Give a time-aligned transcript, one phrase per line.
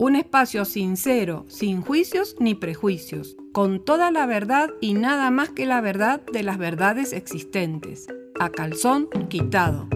[0.00, 5.66] Un espacio sincero, sin juicios ni prejuicios, con toda la verdad y nada más que
[5.66, 8.06] la verdad de las verdades existentes,
[8.38, 9.88] a calzón quitado.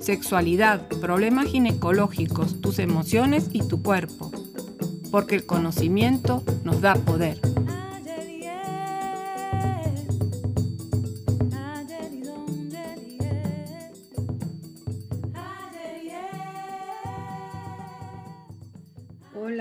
[0.00, 4.30] Sexualidad, problemas ginecológicos, tus emociones y tu cuerpo,
[5.10, 7.40] porque el conocimiento nos da poder.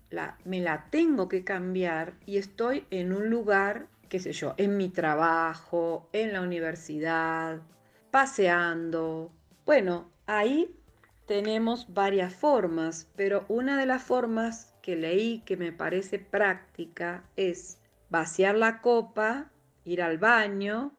[0.46, 4.90] me la tengo que cambiar y estoy en un lugar, qué sé yo, en mi
[4.90, 7.62] trabajo, en la universidad,
[8.12, 9.32] paseando.
[9.66, 10.76] Bueno, ahí
[11.28, 17.80] tenemos varias formas, pero una de las formas que leí que me parece práctica es
[18.10, 19.52] vaciar la copa,
[19.86, 20.98] ir al baño,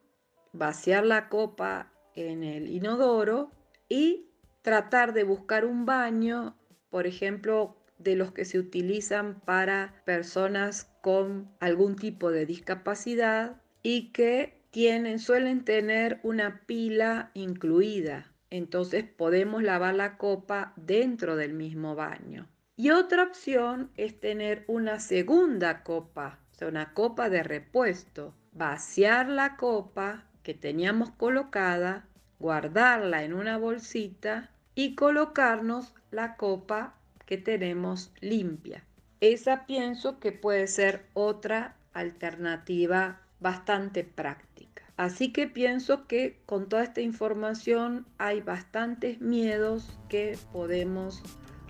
[0.52, 3.50] vaciar la copa en el inodoro
[3.88, 4.29] y
[4.62, 6.56] tratar de buscar un baño,
[6.90, 14.12] por ejemplo, de los que se utilizan para personas con algún tipo de discapacidad y
[14.12, 18.32] que tienen, suelen tener una pila incluida.
[18.50, 22.48] Entonces podemos lavar la copa dentro del mismo baño.
[22.76, 28.34] Y otra opción es tener una segunda copa, una copa de repuesto.
[28.52, 32.08] Vaciar la copa que teníamos colocada,
[32.40, 36.94] guardarla en una bolsita y colocarnos la copa
[37.26, 38.82] que tenemos limpia.
[39.20, 44.82] Esa pienso que puede ser otra alternativa bastante práctica.
[44.96, 51.22] Así que pienso que con toda esta información hay bastantes miedos que podemos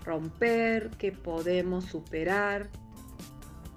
[0.03, 2.69] romper, que podemos superar.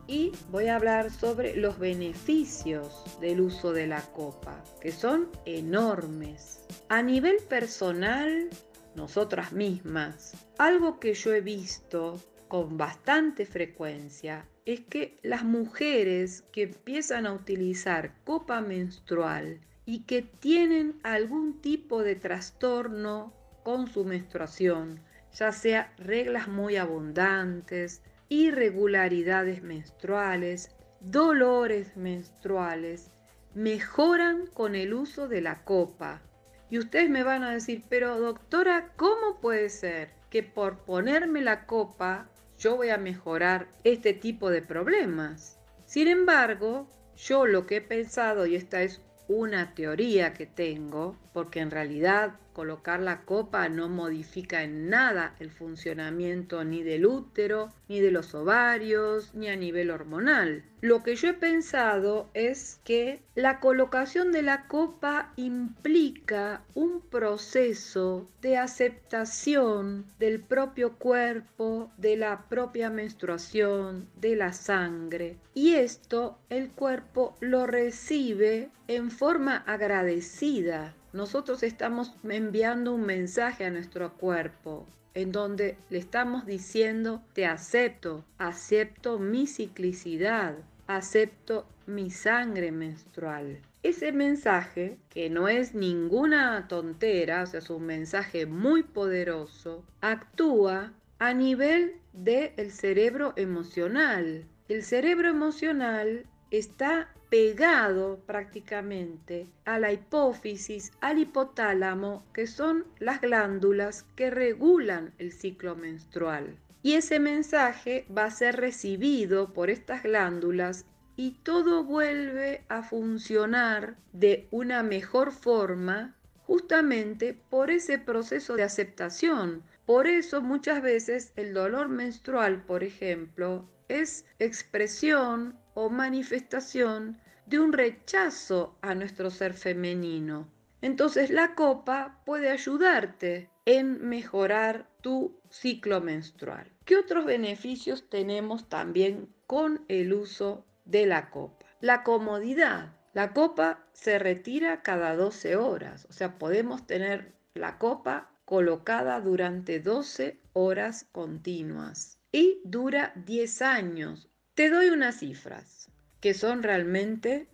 [0.06, 6.63] Y voy a hablar sobre los beneficios del uso de la copa, que son enormes.
[6.94, 8.48] A nivel personal,
[8.94, 16.62] nosotras mismas, algo que yo he visto con bastante frecuencia es que las mujeres que
[16.62, 23.32] empiezan a utilizar copa menstrual y que tienen algún tipo de trastorno
[23.64, 25.00] con su menstruación,
[25.32, 30.70] ya sea reglas muy abundantes, irregularidades menstruales,
[31.00, 33.10] dolores menstruales,
[33.52, 36.22] mejoran con el uso de la copa.
[36.70, 41.66] Y ustedes me van a decir, pero doctora, ¿cómo puede ser que por ponerme la
[41.66, 42.28] copa
[42.58, 45.58] yo voy a mejorar este tipo de problemas?
[45.84, 51.60] Sin embargo, yo lo que he pensado, y esta es una teoría que tengo, porque
[51.60, 58.00] en realidad colocar la copa no modifica en nada el funcionamiento ni del útero, ni
[58.00, 60.64] de los ovarios, ni a nivel hormonal.
[60.80, 68.28] Lo que yo he pensado es que la colocación de la copa implica un proceso
[68.40, 75.38] de aceptación del propio cuerpo, de la propia menstruación, de la sangre.
[75.54, 83.70] Y esto el cuerpo lo recibe en forma agradecida nosotros estamos enviando un mensaje a
[83.70, 90.56] nuestro cuerpo en donde le estamos diciendo, te acepto, acepto mi ciclicidad,
[90.88, 93.60] acepto mi sangre menstrual.
[93.84, 100.92] Ese mensaje, que no es ninguna tontera, o sea, es un mensaje muy poderoso, actúa
[101.20, 104.46] a nivel del cerebro emocional.
[104.68, 106.26] El cerebro emocional
[106.58, 115.32] está pegado prácticamente a la hipófisis, al hipotálamo, que son las glándulas que regulan el
[115.32, 116.56] ciclo menstrual.
[116.82, 120.84] Y ese mensaje va a ser recibido por estas glándulas
[121.16, 126.14] y todo vuelve a funcionar de una mejor forma
[126.46, 129.62] justamente por ese proceso de aceptación.
[129.86, 137.72] Por eso muchas veces el dolor menstrual, por ejemplo, es expresión o manifestación de un
[137.72, 140.48] rechazo a nuestro ser femenino.
[140.80, 146.70] Entonces la copa puede ayudarte en mejorar tu ciclo menstrual.
[146.84, 151.66] ¿Qué otros beneficios tenemos también con el uso de la copa?
[151.80, 152.96] La comodidad.
[153.14, 159.78] La copa se retira cada 12 horas, o sea, podemos tener la copa colocada durante
[159.78, 164.28] 12 horas continuas y dura 10 años.
[164.54, 165.88] Te doy unas cifras
[166.20, 167.46] que son realmente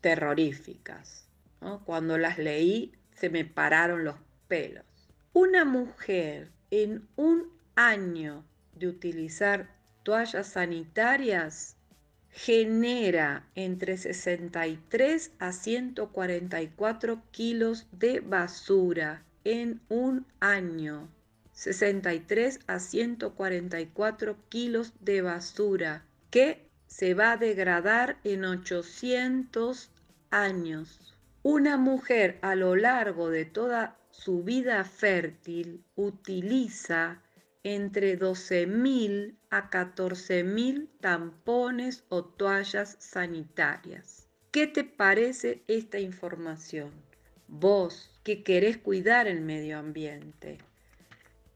[0.00, 1.28] terroríficas.
[1.84, 4.16] Cuando las leí se me pararon los
[4.48, 4.84] pelos.
[5.32, 9.70] Una mujer en un año de utilizar
[10.02, 11.76] toallas sanitarias
[12.30, 21.15] genera entre 63 a 144 kilos de basura en un año.
[21.56, 29.90] 63 a 144 kilos de basura que se va a degradar en 800
[30.30, 31.16] años.
[31.42, 37.22] Una mujer a lo largo de toda su vida fértil utiliza
[37.62, 44.28] entre 12.000 a 14.000 tampones o toallas sanitarias.
[44.50, 46.90] ¿Qué te parece esta información?
[47.48, 50.58] Vos que querés cuidar el medio ambiente,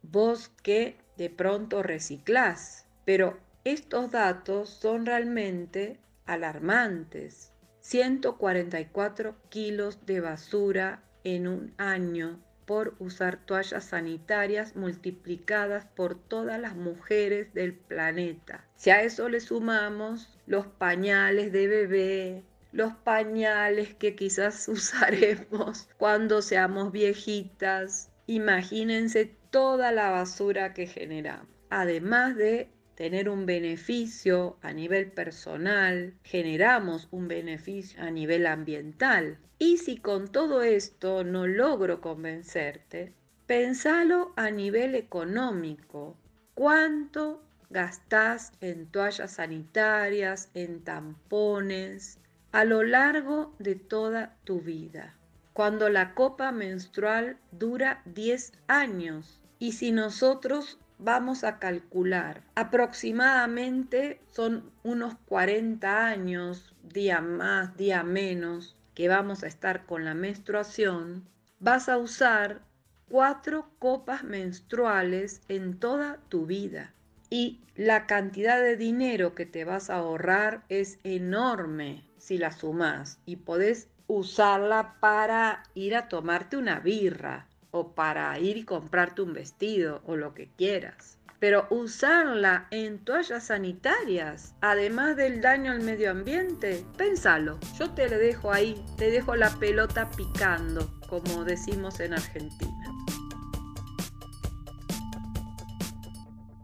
[0.03, 7.53] vos que de pronto reciclás, pero estos datos son realmente alarmantes.
[7.81, 16.77] 144 kilos de basura en un año por usar toallas sanitarias multiplicadas por todas las
[16.77, 18.65] mujeres del planeta.
[18.77, 26.43] Si a eso le sumamos los pañales de bebé, los pañales que quizás usaremos cuando
[26.43, 31.49] seamos viejitas, imagínense toda la basura que generamos.
[31.71, 39.39] Además de tener un beneficio a nivel personal, generamos un beneficio a nivel ambiental.
[39.59, 43.15] Y si con todo esto no logro convencerte,
[43.47, 46.17] pensalo a nivel económico.
[46.55, 52.19] ¿Cuánto gastás en toallas sanitarias, en tampones,
[52.53, 55.17] a lo largo de toda tu vida?
[55.53, 62.43] Cuando la copa menstrual dura 10 años y si nosotros vamos a calcular.
[62.55, 70.15] Aproximadamente son unos 40 años, día más, día menos, que vamos a estar con la
[70.15, 71.27] menstruación.
[71.59, 72.61] Vas a usar
[73.09, 76.93] cuatro copas menstruales en toda tu vida.
[77.31, 83.19] Y la cantidad de dinero que te vas a ahorrar es enorme si la sumas
[83.25, 89.33] y podés usarla para ir a tomarte una birra o para ir y comprarte un
[89.33, 91.19] vestido o lo que quieras.
[91.39, 97.61] Pero usarla en toallas sanitarias, además del daño al medio ambiente, pénsalo.
[97.79, 102.93] Yo te le dejo ahí, te dejo la pelota picando, como decimos en Argentina.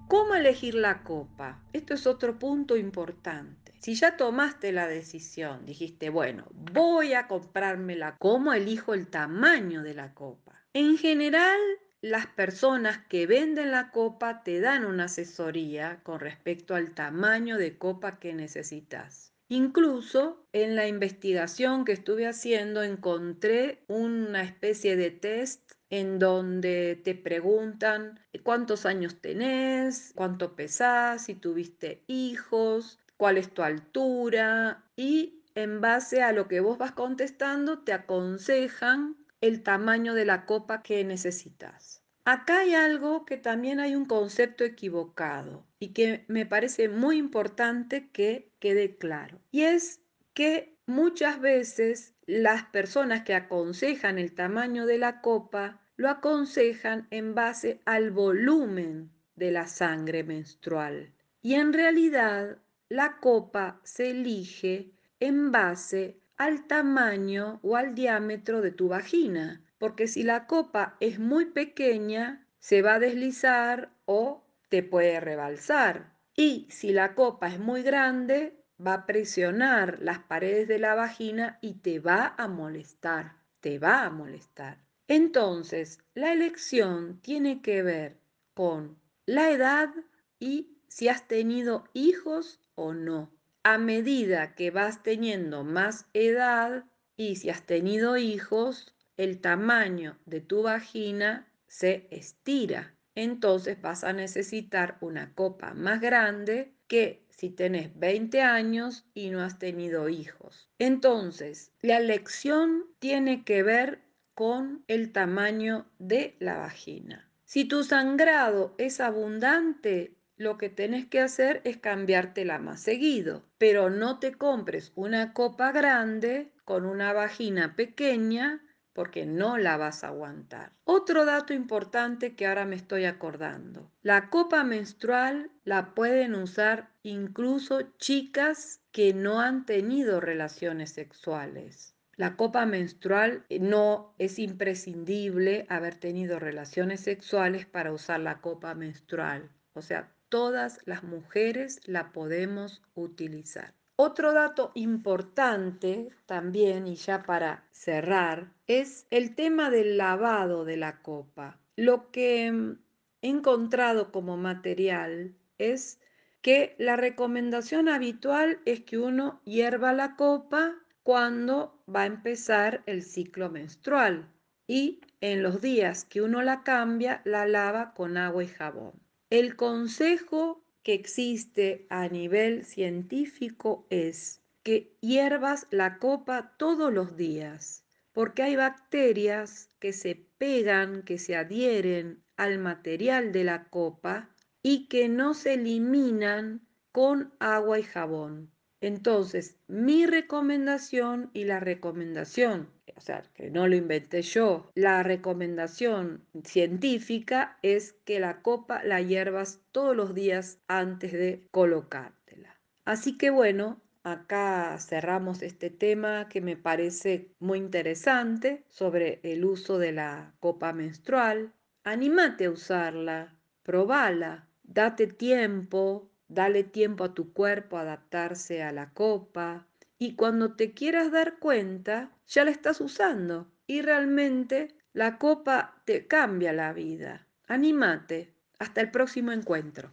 [0.08, 1.60] ¿Cómo elegir la copa?
[1.72, 3.65] Esto es otro punto importante.
[3.86, 9.94] Si ya tomaste la decisión, dijiste, bueno, voy a comprármela, ¿cómo elijo el tamaño de
[9.94, 10.60] la copa?
[10.72, 11.60] En general,
[12.00, 17.78] las personas que venden la copa te dan una asesoría con respecto al tamaño de
[17.78, 19.32] copa que necesitas.
[19.48, 27.14] Incluso en la investigación que estuve haciendo encontré una especie de test en donde te
[27.14, 35.80] preguntan cuántos años tenés, cuánto pesás, si tuviste hijos, cuál es tu altura y en
[35.80, 41.04] base a lo que vos vas contestando te aconsejan el tamaño de la copa que
[41.04, 42.02] necesitas.
[42.24, 48.10] Acá hay algo que también hay un concepto equivocado y que me parece muy importante
[48.10, 49.40] que quede claro.
[49.52, 50.00] Y es
[50.34, 57.34] que muchas veces las personas que aconsejan el tamaño de la copa lo aconsejan en
[57.34, 61.14] base al volumen de la sangre menstrual.
[61.42, 62.58] Y en realidad
[62.88, 70.06] la copa se elige en base al tamaño o al diámetro de tu vagina, porque
[70.06, 76.14] si la copa es muy pequeña, se va a deslizar o te puede rebalsar.
[76.36, 81.58] Y si la copa es muy grande, va a presionar las paredes de la vagina
[81.62, 84.78] y te va a molestar, te va a molestar.
[85.08, 88.20] Entonces, la elección tiene que ver
[88.54, 89.90] con la edad
[90.38, 93.36] y si has tenido hijos o no
[93.66, 96.84] a medida que vas teniendo más edad
[97.16, 102.94] y si has tenido hijos, el tamaño de tu vagina se estira.
[103.16, 109.42] Entonces vas a necesitar una copa más grande que si tenés 20 años y no
[109.42, 110.68] has tenido hijos.
[110.78, 114.00] Entonces, la elección tiene que ver
[114.34, 117.28] con el tamaño de la vagina.
[117.44, 123.90] Si tu sangrado es abundante, lo que tenés que hacer es cambiártela más seguido, pero
[123.90, 130.08] no te compres una copa grande con una vagina pequeña porque no la vas a
[130.08, 130.72] aguantar.
[130.84, 133.92] Otro dato importante que ahora me estoy acordando.
[134.02, 141.94] La copa menstrual la pueden usar incluso chicas que no han tenido relaciones sexuales.
[142.16, 148.74] La copa menstrual eh, no es imprescindible haber tenido relaciones sexuales para usar la copa
[148.74, 149.50] menstrual.
[149.74, 153.72] O sea, todas las mujeres la podemos utilizar.
[153.96, 161.00] Otro dato importante también, y ya para cerrar, es el tema del lavado de la
[161.00, 161.58] copa.
[161.74, 162.78] Lo que mm,
[163.22, 166.00] he encontrado como material es
[166.42, 173.02] que la recomendación habitual es que uno hierva la copa cuando va a empezar el
[173.02, 174.28] ciclo menstrual
[174.66, 179.05] y en los días que uno la cambia la lava con agua y jabón.
[179.28, 187.84] El consejo que existe a nivel científico es que hiervas la copa todos los días,
[188.12, 194.30] porque hay bacterias que se pegan, que se adhieren al material de la copa
[194.62, 198.52] y que no se eliminan con agua y jabón.
[198.80, 204.70] Entonces, mi recomendación y la recomendación o sea, que no lo inventé yo.
[204.74, 212.56] La recomendación científica es que la copa la hierbas todos los días antes de colocártela.
[212.84, 219.78] Así que bueno, acá cerramos este tema que me parece muy interesante sobre el uso
[219.78, 221.52] de la copa menstrual.
[221.84, 228.90] Anímate a usarla, probala, date tiempo, dale tiempo a tu cuerpo a adaptarse a la
[228.90, 229.66] copa,
[229.98, 236.06] y cuando te quieras dar cuenta, ya la estás usando y realmente la copa te
[236.06, 237.26] cambia la vida.
[237.48, 238.34] Anímate.
[238.58, 239.92] Hasta el próximo encuentro.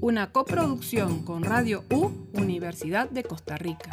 [0.00, 3.90] Una coproducción con Radio U, Universidad de Costa Rica.